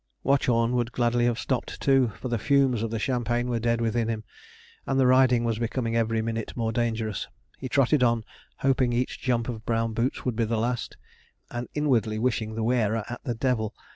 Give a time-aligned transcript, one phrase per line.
[0.23, 4.07] Watchorn would gladly have stopped too, for the fumes of the champagne were dead within
[4.07, 4.23] him,
[4.87, 7.27] and the riding was becoming every minute more dangerous.
[7.59, 8.23] He trotted on,
[8.65, 10.97] hoping each jump of brown boots would be the last,
[11.51, 13.75] and inwardly wishing the wearer at the devil.